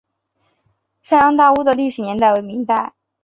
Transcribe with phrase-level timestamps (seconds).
[1.03, 2.95] 上洋大屋的历史年代为明代。